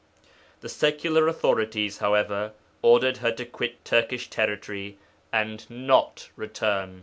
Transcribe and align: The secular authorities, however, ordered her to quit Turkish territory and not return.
The 0.61 0.67
secular 0.67 1.27
authorities, 1.27 1.99
however, 1.99 2.53
ordered 2.81 3.17
her 3.17 3.31
to 3.33 3.45
quit 3.45 3.85
Turkish 3.85 4.31
territory 4.31 4.97
and 5.31 5.63
not 5.69 6.31
return. 6.35 6.99